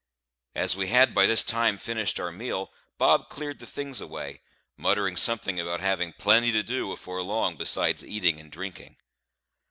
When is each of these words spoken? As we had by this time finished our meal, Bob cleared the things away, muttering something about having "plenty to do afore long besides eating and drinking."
As 0.55 0.75
we 0.75 0.87
had 0.87 1.13
by 1.13 1.27
this 1.27 1.43
time 1.43 1.77
finished 1.77 2.19
our 2.19 2.31
meal, 2.31 2.71
Bob 2.97 3.29
cleared 3.29 3.59
the 3.59 3.67
things 3.67 4.01
away, 4.01 4.41
muttering 4.75 5.15
something 5.15 5.59
about 5.59 5.79
having 5.79 6.11
"plenty 6.13 6.51
to 6.53 6.63
do 6.63 6.91
afore 6.91 7.21
long 7.21 7.55
besides 7.55 8.03
eating 8.03 8.39
and 8.39 8.51
drinking." 8.51 8.95